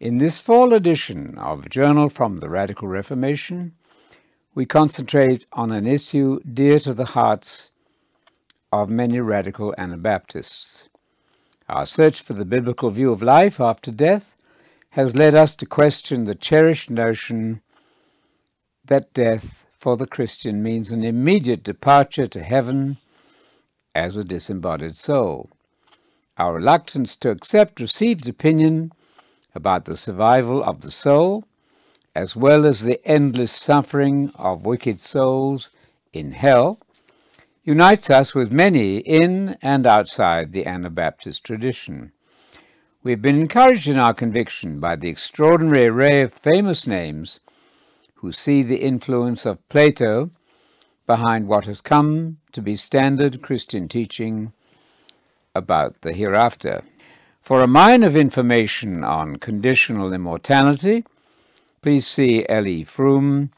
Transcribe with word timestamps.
In 0.00 0.16
this 0.16 0.38
fall 0.38 0.72
edition 0.72 1.36
of 1.36 1.68
Journal 1.68 2.08
from 2.08 2.38
the 2.38 2.48
Radical 2.48 2.88
Reformation, 2.88 3.74
we 4.54 4.64
concentrate 4.64 5.44
on 5.52 5.70
an 5.72 5.86
issue 5.86 6.40
dear 6.50 6.80
to 6.80 6.94
the 6.94 7.04
hearts 7.04 7.68
of 8.72 8.88
many 8.88 9.20
radical 9.20 9.74
Anabaptists. 9.76 10.88
Our 11.68 11.84
search 11.84 12.22
for 12.22 12.32
the 12.32 12.46
biblical 12.46 12.90
view 12.90 13.12
of 13.12 13.22
life 13.22 13.60
after 13.60 13.90
death 13.90 14.38
has 14.88 15.14
led 15.14 15.34
us 15.34 15.54
to 15.56 15.66
question 15.66 16.24
the 16.24 16.34
cherished 16.34 16.88
notion 16.88 17.60
that 18.86 19.12
death 19.12 19.66
for 19.78 19.98
the 19.98 20.06
Christian 20.06 20.62
means 20.62 20.90
an 20.90 21.04
immediate 21.04 21.62
departure 21.62 22.26
to 22.26 22.42
heaven 22.42 22.96
as 23.94 24.16
a 24.16 24.24
disembodied 24.24 24.96
soul. 24.96 25.50
Our 26.38 26.54
reluctance 26.54 27.16
to 27.16 27.28
accept 27.28 27.80
received 27.80 28.26
opinion 28.26 28.92
about 29.54 29.84
the 29.84 29.96
survival 29.96 30.62
of 30.62 30.80
the 30.80 30.90
soul, 30.90 31.44
as 32.14 32.36
well 32.36 32.66
as 32.66 32.80
the 32.80 33.00
endless 33.06 33.52
suffering 33.52 34.32
of 34.34 34.66
wicked 34.66 35.00
souls 35.00 35.70
in 36.12 36.32
hell, 36.32 36.78
unites 37.64 38.10
us 38.10 38.34
with 38.34 38.52
many 38.52 38.98
in 38.98 39.56
and 39.62 39.86
outside 39.86 40.52
the 40.52 40.66
Anabaptist 40.66 41.44
tradition. 41.44 42.12
We 43.02 43.12
have 43.12 43.22
been 43.22 43.38
encouraged 43.38 43.88
in 43.88 43.98
our 43.98 44.12
conviction 44.12 44.80
by 44.80 44.96
the 44.96 45.08
extraordinary 45.08 45.86
array 45.86 46.20
of 46.22 46.34
famous 46.34 46.86
names 46.86 47.40
who 48.14 48.32
see 48.32 48.62
the 48.62 48.82
influence 48.82 49.46
of 49.46 49.66
Plato 49.68 50.30
behind 51.06 51.48
what 51.48 51.64
has 51.64 51.80
come 51.80 52.38
to 52.52 52.60
be 52.60 52.76
standard 52.76 53.40
Christian 53.42 53.88
teaching 53.88 54.52
about 55.54 56.00
the 56.02 56.12
hereafter. 56.12 56.82
For 57.42 57.62
a 57.62 57.66
mine 57.66 58.02
of 58.02 58.16
information 58.16 59.02
on 59.02 59.36
conditional 59.36 60.12
immortality, 60.12 61.04
please 61.82 62.06
see 62.06 62.46
L.E. 62.48 62.84
Froom, 62.84 63.50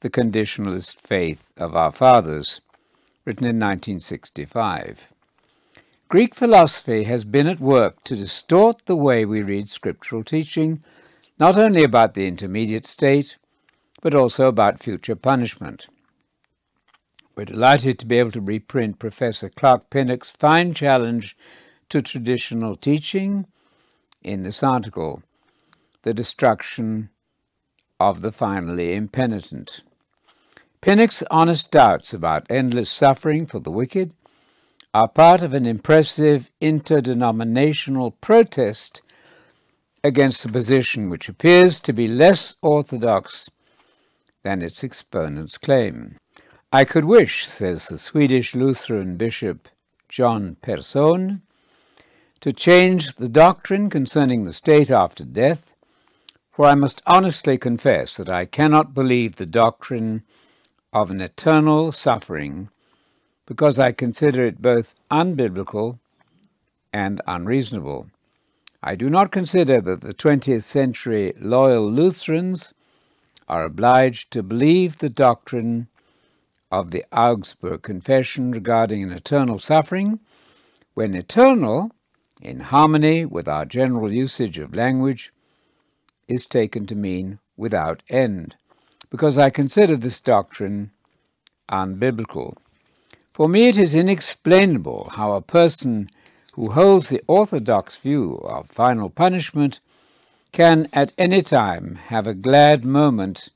The 0.00 0.10
Conditionalist 0.10 1.00
Faith 1.00 1.42
of 1.56 1.74
Our 1.74 1.92
Fathers, 1.92 2.60
written 3.24 3.44
in 3.44 3.58
1965. 3.58 5.06
Greek 6.08 6.34
philosophy 6.34 7.04
has 7.04 7.24
been 7.24 7.46
at 7.46 7.60
work 7.60 8.04
to 8.04 8.16
distort 8.16 8.84
the 8.84 8.96
way 8.96 9.24
we 9.24 9.40
read 9.40 9.70
scriptural 9.70 10.24
teaching, 10.24 10.82
not 11.38 11.56
only 11.56 11.84
about 11.84 12.12
the 12.12 12.26
intermediate 12.26 12.84
state, 12.84 13.36
but 14.02 14.14
also 14.14 14.46
about 14.46 14.82
future 14.82 15.16
punishment. 15.16 15.86
We're 17.34 17.46
delighted 17.46 17.98
to 18.00 18.06
be 18.06 18.18
able 18.18 18.32
to 18.32 18.42
reprint 18.42 18.98
Professor 18.98 19.48
Clark 19.48 19.88
Pinnock's 19.88 20.30
fine 20.30 20.74
challenge 20.74 21.34
to 21.88 22.02
traditional 22.02 22.76
teaching 22.76 23.46
in 24.22 24.42
this 24.42 24.62
article, 24.62 25.22
The 26.02 26.14
Destruction 26.14 27.10
of 27.98 28.22
the 28.22 28.32
Finally 28.32 28.94
Impenitent. 28.94 29.82
Pinnock's 30.80 31.22
honest 31.30 31.70
doubts 31.70 32.12
about 32.12 32.46
endless 32.50 32.90
suffering 32.90 33.46
for 33.46 33.60
the 33.60 33.70
wicked 33.70 34.12
are 34.94 35.08
part 35.08 35.42
of 35.42 35.54
an 35.54 35.64
impressive 35.64 36.50
interdenominational 36.60 38.10
protest 38.10 39.00
against 40.04 40.44
a 40.44 40.48
position 40.48 41.08
which 41.08 41.28
appears 41.28 41.78
to 41.80 41.92
be 41.92 42.08
less 42.08 42.56
orthodox 42.60 43.48
than 44.42 44.60
its 44.60 44.82
exponents 44.82 45.56
claim. 45.56 46.16
I 46.72 46.84
could 46.84 47.04
wish, 47.04 47.46
says 47.46 47.86
the 47.86 47.98
Swedish 47.98 48.54
Lutheran 48.54 49.16
Bishop 49.16 49.68
John 50.08 50.56
Persson, 50.62 51.42
to 52.42 52.52
change 52.52 53.14
the 53.14 53.28
doctrine 53.28 53.88
concerning 53.88 54.42
the 54.42 54.52
state 54.52 54.90
after 54.90 55.24
death, 55.24 55.76
for 56.50 56.66
I 56.66 56.74
must 56.74 57.00
honestly 57.06 57.56
confess 57.56 58.16
that 58.16 58.28
I 58.28 58.46
cannot 58.46 58.94
believe 58.94 59.36
the 59.36 59.46
doctrine 59.46 60.24
of 60.92 61.12
an 61.12 61.20
eternal 61.20 61.92
suffering, 61.92 62.68
because 63.46 63.78
I 63.78 63.92
consider 63.92 64.44
it 64.44 64.60
both 64.60 64.96
unbiblical 65.08 66.00
and 66.92 67.22
unreasonable. 67.28 68.08
I 68.82 68.96
do 68.96 69.08
not 69.08 69.30
consider 69.30 69.80
that 69.80 70.00
the 70.00 70.12
20th 70.12 70.64
century 70.64 71.32
loyal 71.38 71.88
Lutherans 71.88 72.74
are 73.48 73.64
obliged 73.64 74.32
to 74.32 74.42
believe 74.42 74.98
the 74.98 75.08
doctrine 75.08 75.86
of 76.72 76.90
the 76.90 77.04
Augsburg 77.12 77.82
Confession 77.82 78.50
regarding 78.50 79.04
an 79.04 79.12
eternal 79.12 79.60
suffering, 79.60 80.18
when 80.94 81.14
eternal 81.14 81.92
in 82.42 82.58
harmony 82.60 83.24
with 83.24 83.48
our 83.48 83.64
general 83.64 84.12
usage 84.12 84.58
of 84.58 84.74
language, 84.74 85.32
is 86.28 86.44
taken 86.44 86.86
to 86.86 86.94
mean 86.94 87.38
without 87.56 88.02
end, 88.10 88.54
because 89.10 89.38
I 89.38 89.48
consider 89.50 89.96
this 89.96 90.20
doctrine 90.20 90.90
unbiblical. 91.70 92.56
For 93.32 93.48
me 93.48 93.68
it 93.68 93.78
is 93.78 93.94
inexplainable 93.94 95.10
how 95.14 95.32
a 95.32 95.40
person 95.40 96.10
who 96.52 96.70
holds 96.70 97.08
the 97.08 97.22
orthodox 97.26 97.96
view 97.96 98.34
of 98.44 98.68
final 98.68 99.08
punishment 99.08 99.80
can 100.50 100.88
at 100.92 101.12
any 101.16 101.40
time 101.42 101.94
have 101.94 102.26
a 102.26 102.34
glad 102.34 102.84
moment 102.84 103.48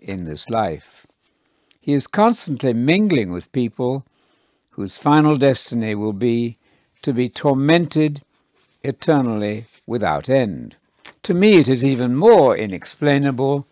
in 0.00 0.24
this 0.24 0.48
life. 0.48 1.06
He 1.80 1.92
is 1.92 2.06
constantly 2.06 2.72
mingling 2.72 3.30
with 3.30 3.52
people 3.52 4.06
whose 4.70 4.96
final 4.96 5.36
destiny 5.36 5.94
will 5.94 6.14
be 6.14 6.56
to 7.04 7.12
be 7.12 7.28
tormented 7.28 8.22
eternally 8.82 9.66
without 9.86 10.28
end. 10.28 10.76
To 11.22 11.34
me, 11.34 11.58
it 11.58 11.68
is 11.68 11.84
even 11.84 12.16
more 12.16 12.56
inexplainable 12.56 13.66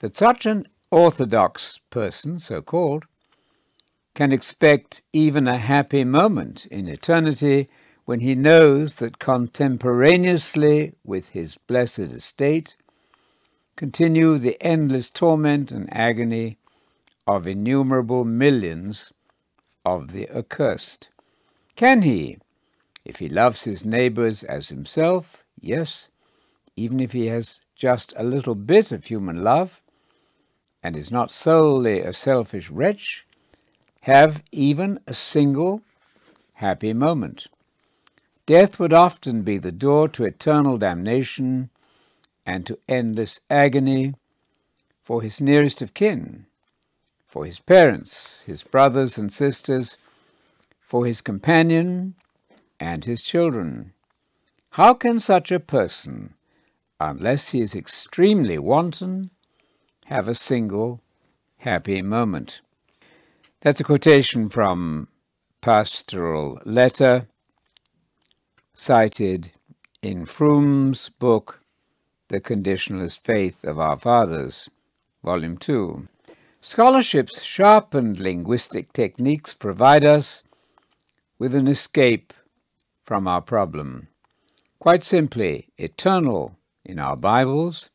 that 0.00 0.16
such 0.16 0.46
an 0.46 0.68
orthodox 0.90 1.80
person, 1.90 2.38
so 2.38 2.60
called, 2.60 3.04
can 4.14 4.30
expect 4.30 5.02
even 5.12 5.48
a 5.48 5.58
happy 5.58 6.04
moment 6.04 6.66
in 6.66 6.86
eternity 6.86 7.68
when 8.04 8.20
he 8.20 8.34
knows 8.34 8.96
that 8.96 9.18
contemporaneously 9.18 10.92
with 11.04 11.28
his 11.28 11.56
blessed 11.66 11.98
estate 12.00 12.76
continue 13.76 14.38
the 14.38 14.60
endless 14.60 15.08
torment 15.08 15.72
and 15.72 15.88
agony 15.96 16.58
of 17.26 17.46
innumerable 17.46 18.24
millions 18.24 19.12
of 19.84 20.12
the 20.12 20.28
accursed. 20.28 21.08
Can 21.74 22.02
he, 22.02 22.38
if 23.04 23.18
he 23.18 23.28
loves 23.28 23.64
his 23.64 23.84
neighbors 23.84 24.44
as 24.44 24.68
himself, 24.68 25.44
yes, 25.60 26.08
even 26.76 27.00
if 27.00 27.12
he 27.12 27.26
has 27.26 27.60
just 27.74 28.12
a 28.16 28.22
little 28.22 28.54
bit 28.54 28.92
of 28.92 29.04
human 29.04 29.42
love, 29.42 29.82
and 30.82 30.96
is 30.96 31.10
not 31.10 31.30
solely 31.30 32.00
a 32.00 32.12
selfish 32.12 32.70
wretch, 32.70 33.26
have 34.02 34.42
even 34.52 34.98
a 35.06 35.14
single 35.14 35.82
happy 36.54 36.92
moment. 36.92 37.46
Death 38.46 38.78
would 38.78 38.92
often 38.92 39.42
be 39.42 39.58
the 39.58 39.72
door 39.72 40.08
to 40.08 40.24
eternal 40.24 40.78
damnation 40.78 41.70
and 42.44 42.66
to 42.66 42.78
endless 42.88 43.38
agony 43.48 44.14
for 45.02 45.22
his 45.22 45.40
nearest 45.40 45.82
of 45.82 45.94
kin, 45.94 46.46
for 47.26 47.46
his 47.46 47.60
parents, 47.60 48.42
his 48.46 48.62
brothers 48.62 49.16
and 49.18 49.32
sisters, 49.32 49.96
for 50.80 51.06
his 51.06 51.20
companion, 51.20 52.14
and 52.82 53.04
his 53.04 53.22
children. 53.22 53.92
How 54.70 54.92
can 54.92 55.20
such 55.20 55.52
a 55.52 55.60
person, 55.60 56.34
unless 56.98 57.50
he 57.50 57.60
is 57.60 57.76
extremely 57.76 58.58
wanton, 58.58 59.30
have 60.06 60.26
a 60.26 60.34
single 60.34 61.00
happy 61.58 62.02
moment? 62.02 62.60
That's 63.60 63.78
a 63.78 63.84
quotation 63.84 64.48
from 64.48 65.06
Pastoral 65.60 66.60
Letter, 66.64 67.28
cited 68.74 69.52
in 70.02 70.26
Froom's 70.26 71.08
book, 71.08 71.60
The 72.26 72.40
Conditionalist 72.40 73.20
Faith 73.20 73.62
of 73.62 73.78
Our 73.78 73.96
Fathers, 73.96 74.68
Volume 75.22 75.56
2. 75.56 76.08
Scholarship's 76.60 77.42
sharpened 77.42 78.18
linguistic 78.18 78.92
techniques 78.92 79.54
provide 79.54 80.04
us 80.04 80.42
with 81.38 81.54
an 81.54 81.68
escape 81.68 82.32
from 83.04 83.26
our 83.26 83.40
problem. 83.40 84.08
Quite 84.78 85.04
simply, 85.04 85.68
eternal 85.78 86.56
in 86.84 86.98
our 86.98 87.16
Bibles 87.16 87.88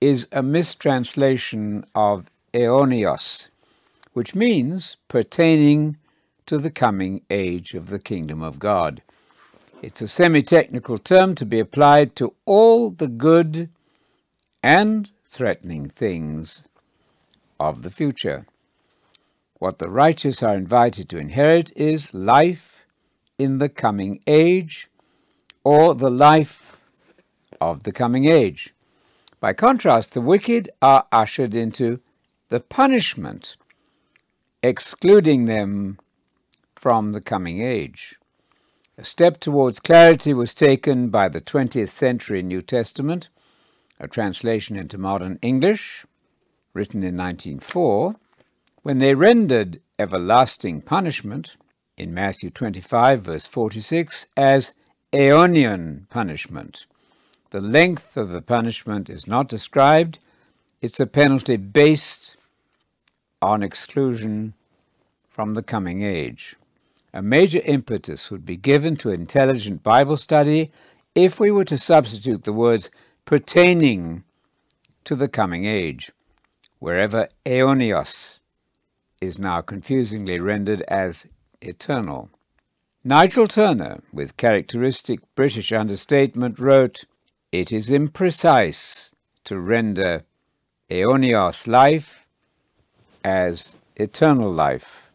is 0.00 0.26
a 0.32 0.42
mistranslation 0.42 1.84
of 1.94 2.26
aeonios, 2.54 3.48
which 4.12 4.34
means 4.34 4.96
pertaining 5.08 5.96
to 6.46 6.58
the 6.58 6.70
coming 6.70 7.22
age 7.30 7.74
of 7.74 7.88
the 7.88 7.98
kingdom 7.98 8.42
of 8.42 8.58
God. 8.58 9.00
It's 9.80 10.02
a 10.02 10.08
semi-technical 10.08 10.98
term 10.98 11.34
to 11.36 11.46
be 11.46 11.60
applied 11.60 12.14
to 12.16 12.34
all 12.44 12.90
the 12.90 13.08
good 13.08 13.68
and 14.62 15.10
threatening 15.28 15.88
things 15.88 16.62
of 17.58 17.82
the 17.82 17.90
future. 17.90 18.46
What 19.58 19.78
the 19.78 19.90
righteous 19.90 20.42
are 20.42 20.56
invited 20.56 21.08
to 21.10 21.18
inherit 21.18 21.72
is 21.76 22.12
life 22.12 22.71
in 23.38 23.58
the 23.58 23.68
coming 23.68 24.20
age, 24.26 24.88
or 25.64 25.94
the 25.94 26.10
life 26.10 26.76
of 27.60 27.82
the 27.82 27.92
coming 27.92 28.28
age. 28.28 28.74
By 29.40 29.52
contrast, 29.52 30.12
the 30.12 30.20
wicked 30.20 30.70
are 30.80 31.06
ushered 31.10 31.54
into 31.54 32.00
the 32.48 32.60
punishment, 32.60 33.56
excluding 34.62 35.46
them 35.46 35.98
from 36.76 37.12
the 37.12 37.20
coming 37.20 37.62
age. 37.62 38.16
A 38.98 39.04
step 39.04 39.40
towards 39.40 39.80
clarity 39.80 40.34
was 40.34 40.54
taken 40.54 41.08
by 41.08 41.28
the 41.28 41.40
20th 41.40 41.88
century 41.88 42.42
New 42.42 42.60
Testament, 42.60 43.28
a 43.98 44.06
translation 44.06 44.76
into 44.76 44.98
modern 44.98 45.38
English, 45.42 46.04
written 46.74 47.02
in 47.02 47.16
1904, 47.16 48.14
when 48.82 48.98
they 48.98 49.14
rendered 49.14 49.80
everlasting 49.98 50.80
punishment 50.80 51.56
in 52.02 52.12
Matthew 52.12 52.50
25, 52.50 53.22
verse 53.22 53.46
46, 53.46 54.26
as 54.36 54.74
aeonian 55.12 56.08
punishment. 56.10 56.84
The 57.50 57.60
length 57.60 58.16
of 58.16 58.30
the 58.30 58.42
punishment 58.42 59.08
is 59.08 59.28
not 59.28 59.48
described, 59.48 60.18
it's 60.80 60.98
a 60.98 61.06
penalty 61.06 61.56
based 61.56 62.36
on 63.40 63.62
exclusion 63.62 64.52
from 65.30 65.54
the 65.54 65.62
coming 65.62 66.02
age. 66.02 66.56
A 67.14 67.22
major 67.22 67.60
impetus 67.64 68.32
would 68.32 68.44
be 68.44 68.56
given 68.56 68.96
to 68.96 69.10
intelligent 69.10 69.84
Bible 69.84 70.16
study 70.16 70.72
if 71.14 71.38
we 71.38 71.52
were 71.52 71.64
to 71.66 71.78
substitute 71.78 72.42
the 72.42 72.52
words 72.52 72.90
pertaining 73.26 74.24
to 75.04 75.14
the 75.14 75.28
coming 75.28 75.66
age, 75.66 76.10
wherever 76.80 77.28
aeonios 77.46 78.40
is 79.20 79.38
now 79.38 79.60
confusingly 79.60 80.40
rendered 80.40 80.82
as 80.88 81.26
eternal. 81.64 82.30
Nigel 83.04 83.48
Turner, 83.48 84.00
with 84.12 84.36
characteristic 84.36 85.20
British 85.34 85.72
understatement, 85.72 86.58
wrote, 86.58 87.04
It 87.50 87.72
is 87.72 87.90
imprecise 87.90 89.10
to 89.44 89.58
render 89.58 90.22
aeonios 90.90 91.66
life 91.66 92.26
as 93.24 93.76
eternal 93.96 94.52
life. 94.52 95.10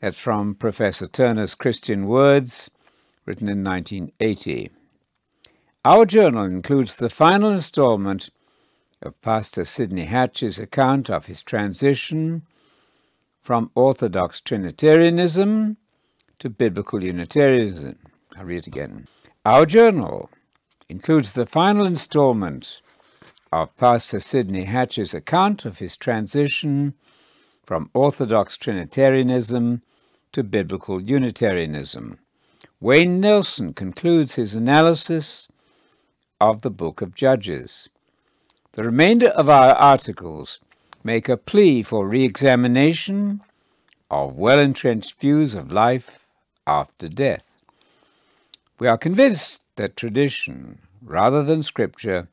That's 0.00 0.18
from 0.18 0.54
Professor 0.54 1.06
Turner's 1.06 1.54
Christian 1.54 2.06
Words, 2.06 2.70
written 3.24 3.48
in 3.48 3.64
1980. 3.64 4.70
Our 5.84 6.06
journal 6.06 6.44
includes 6.44 6.96
the 6.96 7.10
final 7.10 7.50
installment 7.50 8.30
of 9.00 9.20
Pastor 9.22 9.64
Sidney 9.64 10.04
Hatch's 10.04 10.58
account 10.58 11.10
of 11.10 11.26
his 11.26 11.42
transition 11.42 12.42
from 13.42 13.72
Orthodox 13.74 14.40
Trinitarianism 14.40 15.76
to 16.38 16.48
Biblical 16.48 17.02
Unitarianism. 17.02 17.98
I'll 18.36 18.44
read 18.44 18.58
it 18.58 18.66
again. 18.68 19.08
Our 19.44 19.66
journal 19.66 20.30
includes 20.88 21.32
the 21.32 21.46
final 21.46 21.84
installment 21.84 22.80
of 23.50 23.76
Pastor 23.76 24.20
Sidney 24.20 24.64
Hatch's 24.64 25.12
account 25.12 25.64
of 25.64 25.78
his 25.78 25.96
transition 25.96 26.94
from 27.66 27.90
Orthodox 27.94 28.56
Trinitarianism 28.56 29.82
to 30.32 30.42
Biblical 30.44 31.02
Unitarianism. 31.02 32.18
Wayne 32.80 33.20
Nelson 33.20 33.74
concludes 33.74 34.36
his 34.36 34.54
analysis 34.54 35.48
of 36.40 36.60
the 36.60 36.70
book 36.70 37.02
of 37.02 37.14
Judges. 37.14 37.88
The 38.72 38.84
remainder 38.84 39.28
of 39.28 39.48
our 39.48 39.74
articles 39.74 40.60
make 41.04 41.28
a 41.28 41.36
plea 41.36 41.82
for 41.82 42.06
re-examination 42.06 43.40
of 44.10 44.36
well-entrenched 44.36 45.18
views 45.18 45.54
of 45.54 45.72
life 45.72 46.10
after 46.66 47.08
death. 47.08 47.44
We 48.78 48.88
are 48.88 48.98
convinced 48.98 49.60
that 49.76 49.96
tradition, 49.96 50.78
rather 51.02 51.42
than 51.42 51.62
scripture, 51.62 52.28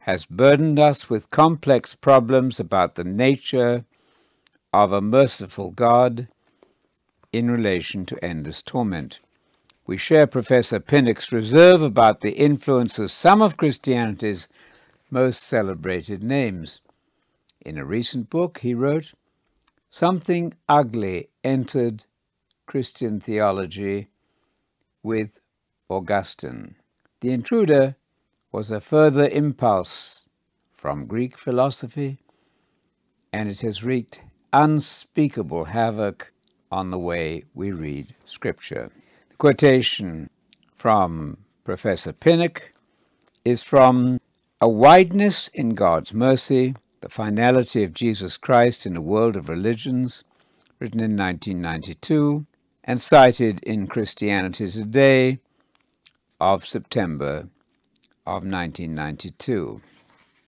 has 0.00 0.26
burdened 0.26 0.78
us 0.78 1.08
with 1.08 1.30
complex 1.30 1.94
problems 1.94 2.60
about 2.60 2.94
the 2.94 3.04
nature 3.04 3.84
of 4.72 4.92
a 4.92 5.00
merciful 5.00 5.70
God 5.70 6.28
in 7.32 7.50
relation 7.50 8.04
to 8.06 8.24
endless 8.24 8.60
torment. 8.60 9.20
We 9.86 9.96
share 9.96 10.26
Professor 10.26 10.80
Pinnock's 10.80 11.32
reserve 11.32 11.82
about 11.82 12.20
the 12.20 12.32
influence 12.32 12.98
of 12.98 13.10
some 13.10 13.40
of 13.42 13.56
Christianity's 13.56 14.48
most 15.10 15.42
celebrated 15.42 16.22
names. 16.22 16.80
In 17.64 17.78
a 17.78 17.84
recent 17.84 18.28
book, 18.28 18.58
he 18.58 18.74
wrote, 18.74 19.14
Something 19.88 20.52
ugly 20.68 21.30
entered 21.42 22.04
Christian 22.66 23.20
theology 23.20 24.08
with 25.02 25.40
Augustine. 25.88 26.76
The 27.20 27.30
intruder 27.30 27.96
was 28.52 28.70
a 28.70 28.82
further 28.82 29.26
impulse 29.28 30.28
from 30.76 31.06
Greek 31.06 31.38
philosophy, 31.38 32.18
and 33.32 33.48
it 33.48 33.62
has 33.62 33.82
wreaked 33.82 34.20
unspeakable 34.52 35.64
havoc 35.64 36.34
on 36.70 36.90
the 36.90 36.98
way 36.98 37.44
we 37.54 37.72
read 37.72 38.14
Scripture. 38.26 38.90
The 39.30 39.36
quotation 39.36 40.28
from 40.76 41.38
Professor 41.64 42.12
Pinnock 42.12 42.74
is 43.42 43.62
from 43.62 44.20
A 44.60 44.68
Wideness 44.68 45.48
in 45.54 45.70
God's 45.70 46.12
Mercy 46.12 46.74
the 47.04 47.10
Finality 47.10 47.84
of 47.84 47.92
Jesus 47.92 48.38
Christ 48.38 48.86
in 48.86 48.96
a 48.96 49.00
World 49.02 49.36
of 49.36 49.50
Religions, 49.50 50.24
written 50.78 51.00
in 51.00 51.14
1992 51.14 52.46
and 52.82 52.98
cited 52.98 53.62
in 53.62 53.86
Christianity 53.86 54.70
Today 54.70 55.38
of 56.40 56.64
September 56.64 57.46
of 58.24 58.46
1992. 58.46 59.82